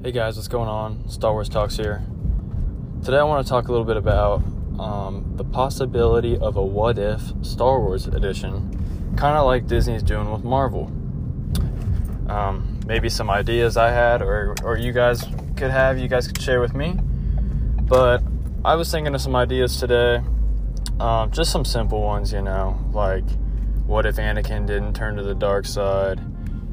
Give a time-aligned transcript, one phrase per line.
[0.00, 1.08] Hey guys, what's going on?
[1.08, 2.04] Star Wars Talks here.
[3.04, 4.44] Today I want to talk a little bit about
[4.78, 10.30] um, the possibility of a what if Star Wars edition, kind of like Disney's doing
[10.30, 10.84] with Marvel.
[12.28, 15.24] Um, maybe some ideas I had, or, or you guys
[15.56, 16.92] could have, you guys could share with me.
[17.82, 18.22] But
[18.64, 20.22] I was thinking of some ideas today,
[21.00, 23.28] um, just some simple ones, you know, like
[23.84, 26.20] what if Anakin didn't turn to the dark side?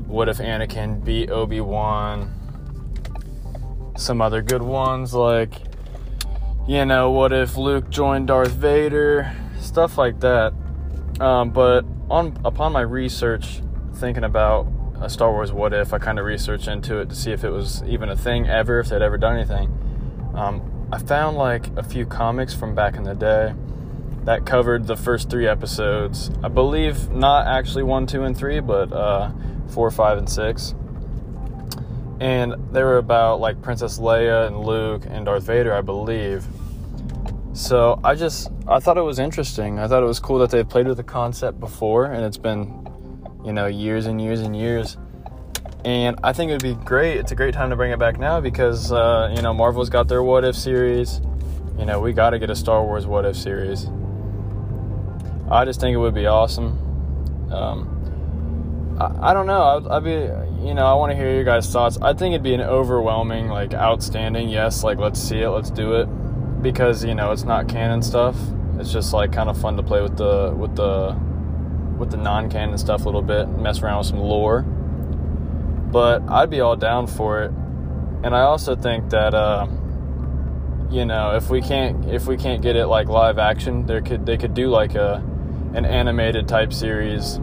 [0.06, 2.45] What if Anakin beat Obi Wan?
[3.98, 5.54] Some other good ones like,
[6.68, 9.34] you know, what if Luke joined Darth Vader?
[9.60, 10.54] Stuff like that.
[11.20, 13.62] Um, but on upon my research,
[13.96, 14.68] thinking about
[15.02, 17.50] a Star Wars what if, I kind of researched into it to see if it
[17.50, 19.70] was even a thing ever, if they'd ever done anything.
[20.36, 23.54] Um, I found like a few comics from back in the day
[24.24, 26.32] that covered the first three episodes.
[26.44, 29.32] I believe not actually one, two, and three, but uh,
[29.68, 30.74] four, five, and six.
[32.20, 36.46] And they were about like Princess Leia and Luke and Darth Vader, I believe.
[37.54, 39.80] So I just I thought it was interesting.
[39.80, 42.86] I thought it was cool that they played with the concept before, and it's been
[43.46, 44.98] you know years and years and years.
[45.86, 47.18] And I think it would be great.
[47.18, 50.10] It's a great time to bring it back now because uh, you know Marvel's got
[50.10, 51.22] their What If series.
[51.80, 53.90] You know we got to get a Star Wars What If series.
[55.50, 56.78] I just think it would be awesome.
[57.54, 57.95] Um,
[59.00, 59.86] I, I, don't know.
[59.90, 60.12] I'd, be,
[60.66, 61.98] you know, I want to hear your guys' thoughts.
[62.02, 64.50] I think it'd be an overwhelming, like, outstanding.
[64.50, 66.06] Yes, like, let's see it, let's do it,
[66.62, 68.36] because you know it's not canon stuff.
[68.80, 71.18] It's just like kind of fun to play with the with the
[71.98, 74.64] with the non-canon stuff a little bit, mess around with some lore.
[74.64, 77.52] But I'd be all down for it,
[78.24, 79.34] and I also think that.
[79.34, 79.68] Uh,
[80.92, 84.26] you know, if we can't if we can't get it like live action, there could
[84.26, 85.16] they could do like a
[85.74, 87.40] an animated type series.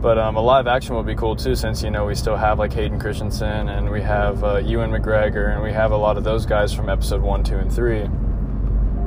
[0.00, 2.58] But um, a live action would be cool too, since you know we still have
[2.58, 6.22] like Hayden Christensen and we have uh, Ewan McGregor and we have a lot of
[6.22, 8.02] those guys from episode one, two, and three.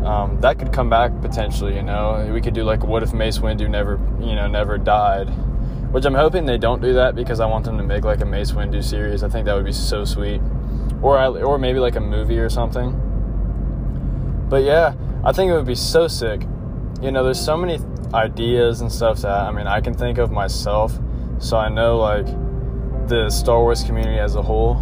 [0.05, 1.75] Um, that could come back potentially.
[1.75, 5.29] You know, we could do like what if Mace Windu never, you know, never died,
[5.93, 8.25] which I'm hoping they don't do that because I want them to make like a
[8.25, 9.23] Mace Windu series.
[9.23, 10.41] I think that would be so sweet,
[11.01, 12.97] or I, or maybe like a movie or something.
[14.49, 16.41] But yeah, I think it would be so sick
[17.01, 17.79] you know, there's so many
[18.13, 20.97] ideas and stuff that I mean I can think of myself.
[21.39, 22.27] So I know like
[23.07, 24.75] the Star Wars community as a whole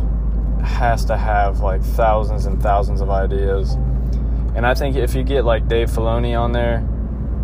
[0.64, 3.74] has to have like thousands and thousands of ideas.
[4.56, 6.80] And I think if you get like Dave Filoni on there,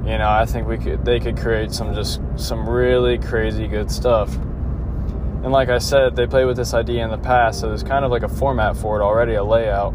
[0.05, 3.89] you know, I think we could they could create some just some really crazy good
[3.89, 4.35] stuff.
[4.35, 8.03] And like I said, they played with this idea in the past, so there's kind
[8.03, 9.93] of like a format for it already, a layout.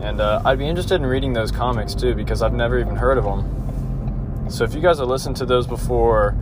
[0.00, 3.18] And uh, I'd be interested in reading those comics too because I've never even heard
[3.18, 3.61] of them.
[4.52, 6.36] So if you guys have listened to those before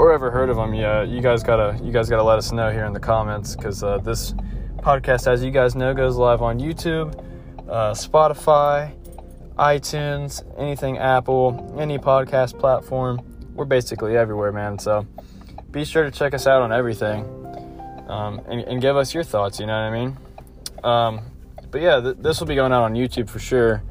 [0.00, 2.72] or ever heard of them, yeah, you guys gotta you guys gotta let us know
[2.72, 4.32] here in the comments because uh, this
[4.78, 7.16] podcast, as you guys know, goes live on YouTube,
[7.68, 8.92] uh, Spotify,
[9.56, 13.20] iTunes, anything Apple, any podcast platform.
[13.54, 14.76] We're basically everywhere, man.
[14.76, 15.06] So
[15.70, 17.22] be sure to check us out on everything
[18.08, 19.60] um, and, and, give us your thoughts.
[19.60, 20.16] You know what I mean?
[20.82, 21.20] Um,
[21.70, 23.84] but yeah, th- this will be going out on YouTube for sure.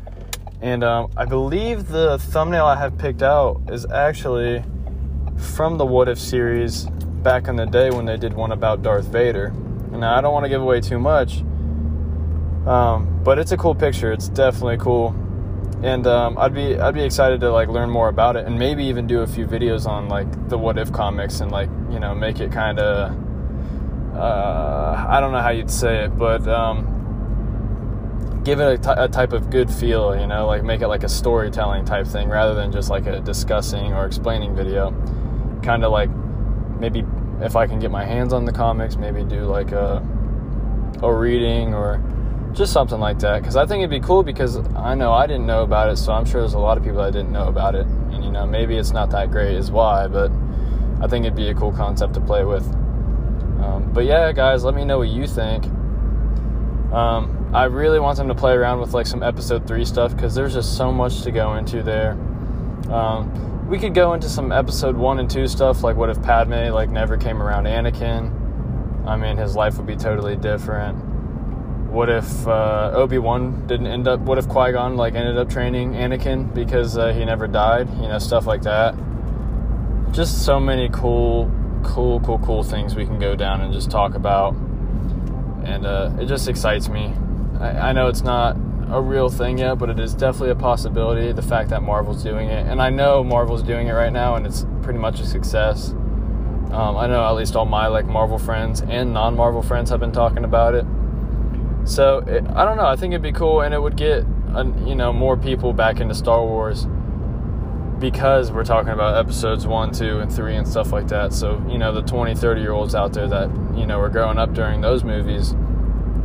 [0.61, 4.63] And um, I believe the thumbnail I have picked out is actually
[5.35, 6.85] from the What If series
[7.23, 9.47] back in the day when they did one about Darth Vader.
[9.91, 11.39] And I don't want to give away too much,
[12.65, 14.11] um, but it's a cool picture.
[14.13, 15.09] It's definitely cool,
[15.83, 18.85] and um, I'd be I'd be excited to like learn more about it and maybe
[18.85, 22.15] even do a few videos on like the What If comics and like you know
[22.15, 23.11] make it kind of
[24.15, 27.00] uh, I don't know how you'd say it, but um,
[28.43, 31.03] give it a, t- a type of good feel, you know, like make it like
[31.03, 34.91] a storytelling type thing rather than just like a discussing or explaining video.
[35.63, 36.09] Kind of like
[36.79, 37.03] maybe
[37.41, 40.05] if I can get my hands on the comics, maybe do like a
[41.01, 42.01] a reading or
[42.53, 45.45] just something like that because I think it'd be cool because I know I didn't
[45.45, 47.75] know about it, so I'm sure there's a lot of people that didn't know about
[47.75, 50.31] it, and you know maybe it's not that great is why, but
[51.01, 52.65] I think it'd be a cool concept to play with.
[53.61, 55.65] Um, but yeah, guys, let me know what you think.
[56.91, 60.33] Um, I really want them to play around with like some episode three stuff because
[60.33, 62.11] there's just so much to go into there.
[62.89, 66.71] Um, we could go into some episode one and two stuff, like what if Padme
[66.73, 69.05] like never came around Anakin?
[69.05, 70.97] I mean, his life would be totally different.
[71.91, 74.21] What if uh, Obi Wan didn't end up?
[74.21, 77.89] What if Qui Gon like ended up training Anakin because uh, he never died?
[77.95, 78.95] You know, stuff like that.
[80.13, 81.51] Just so many cool,
[81.83, 84.53] cool, cool, cool things we can go down and just talk about,
[85.65, 87.13] and uh, it just excites me.
[87.61, 88.57] I, I know it's not
[88.89, 91.31] a real thing yet, but it is definitely a possibility.
[91.31, 94.45] The fact that Marvel's doing it, and I know Marvel's doing it right now, and
[94.45, 95.91] it's pretty much a success.
[96.71, 100.11] Um, I know at least all my like Marvel friends and non-Marvel friends have been
[100.11, 100.85] talking about it.
[101.85, 102.85] So it, I don't know.
[102.85, 104.25] I think it'd be cool, and it would get
[104.85, 106.87] you know more people back into Star Wars
[107.99, 111.33] because we're talking about episodes one, two, and three and stuff like that.
[111.33, 114.37] So you know the 20, 30 year olds out there that you know were growing
[114.37, 115.53] up during those movies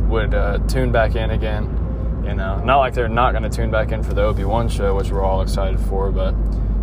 [0.07, 2.23] would uh, tune back in again.
[2.25, 4.67] You know, not like they're not going to tune back in for the Obi Wan
[4.67, 6.35] show, which we're all excited for, but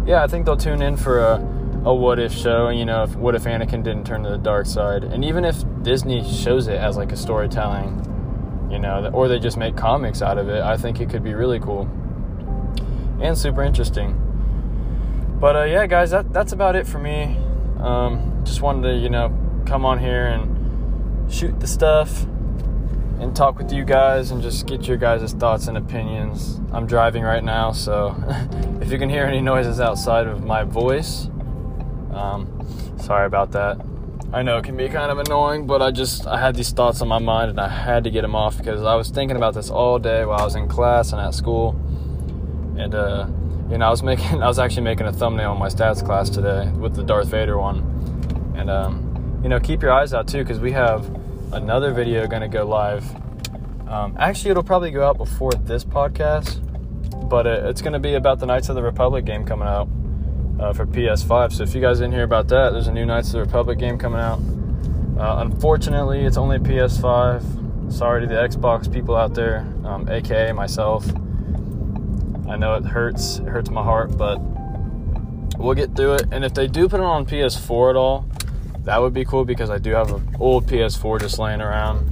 [0.07, 1.35] yeah, I think they'll tune in for a,
[1.85, 2.71] a what if show.
[2.71, 5.63] You know, if, what if Anakin didn't turn to the dark side, and even if
[5.83, 10.39] Disney shows it as like a storytelling, you know, or they just make comics out
[10.39, 11.91] of it, I think it could be really cool
[13.21, 14.21] and super interesting.
[15.41, 17.37] But uh, yeah, guys, that that's about it for me.
[17.79, 19.37] Um, just wanted to you know
[19.67, 22.27] come on here and shoot the stuff
[23.21, 26.61] and talk with you guys and just get your guys' thoughts and opinions.
[26.73, 28.17] I'm driving right now, so
[28.81, 31.29] if you can hear any noises outside of my voice,
[32.13, 32.67] um,
[32.99, 33.81] sorry about that.
[34.33, 37.01] I know it can be kind of annoying, but I just I had these thoughts
[37.01, 39.55] on my mind and I had to get them off because I was thinking about
[39.55, 41.71] this all day while I was in class and at school,
[42.77, 43.29] and uh,
[43.71, 46.31] you know I was making I was actually making a thumbnail on my stats class
[46.31, 50.39] today with the Darth Vader one, and um, you know keep your eyes out too
[50.39, 51.09] because we have
[51.55, 53.05] another video going to go live.
[53.89, 56.61] Um, actually, it'll probably go out before this podcast,
[57.29, 59.89] but it, it's going to be about the Knights of the Republic game coming out
[60.59, 61.53] uh, for PS5.
[61.53, 63.79] So if you guys didn't hear about that, there's a new Knights of the Republic
[63.79, 64.41] game coming out.
[65.19, 67.93] Uh, unfortunately, it's only PS5.
[67.93, 71.07] Sorry to the Xbox people out there, um, aka myself.
[72.49, 74.39] I know it hurts, it hurts my heart, but
[75.59, 76.29] we'll get through it.
[76.33, 78.27] And if they do put it on PS4 at all,
[78.85, 82.09] that would be cool because I do have an old PS4 just laying around,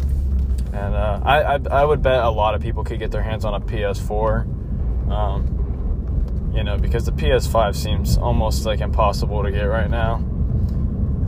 [0.72, 3.44] and uh, I, I, I would bet a lot of people could get their hands
[3.44, 5.10] on a PS4.
[5.10, 10.16] Um, you know, because the PS5 seems almost like impossible to get right now.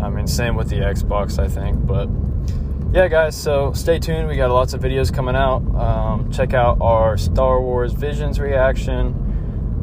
[0.02, 1.86] I mean, same with the Xbox, I think.
[1.86, 2.08] But
[2.92, 4.28] yeah, guys, so stay tuned.
[4.28, 5.62] We got lots of videos coming out.
[5.74, 9.14] Um, check out our Star Wars Visions reaction.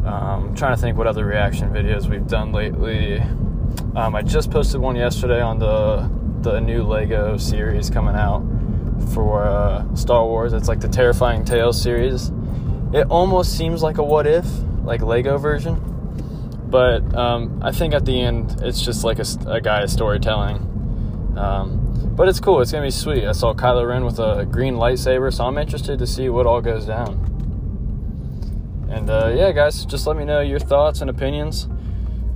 [0.05, 3.21] Um, I'm trying to think what other reaction videos we've done lately.
[3.93, 6.09] Um, I just posted one yesterday on the
[6.41, 8.41] the new Lego series coming out
[9.13, 10.53] for uh, Star Wars.
[10.53, 12.31] It's like the Terrifying Tales series.
[12.93, 14.45] It almost seems like a what if,
[14.83, 15.75] like Lego version,
[16.69, 21.35] but um, I think at the end it's just like a, a guy storytelling.
[21.37, 22.61] Um, but it's cool.
[22.61, 23.25] It's gonna be sweet.
[23.25, 26.61] I saw Kylo Ren with a green lightsaber, so I'm interested to see what all
[26.61, 27.27] goes down.
[28.89, 31.67] And uh, yeah, guys, just let me know your thoughts and opinions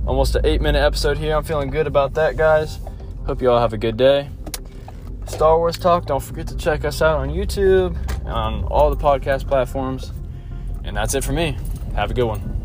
[0.06, 1.36] almost an eight minute episode here.
[1.36, 2.78] I'm feeling good about that, guys.
[3.26, 4.30] Hope you all have a good day.
[5.26, 6.06] Star Wars Talk.
[6.06, 10.12] Don't forget to check us out on YouTube, on all the podcast platforms.
[10.84, 11.56] And that's it for me.
[11.94, 12.55] Have a good one.